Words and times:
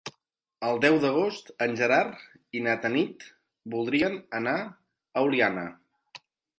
El 0.69 0.79
deu 0.85 0.95
d'agost 1.03 1.51
en 1.65 1.75
Gerard 1.83 2.57
i 2.61 2.63
na 2.69 2.75
Tanit 2.87 3.29
voldrien 3.77 4.21
anar 4.43 4.59
a 4.67 5.29
Oliana. 5.31 5.71